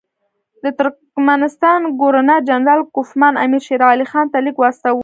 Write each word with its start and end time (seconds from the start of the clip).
د 0.63 0.65
ترکمنستان 0.79 1.79
ګورنر 1.99 2.39
جنرال 2.49 2.81
کوفمان 2.95 3.33
امیر 3.43 3.61
شېر 3.67 3.81
علي 3.93 4.05
خان 4.11 4.25
ته 4.31 4.37
لیک 4.45 4.57
واستاوه. 4.59 4.99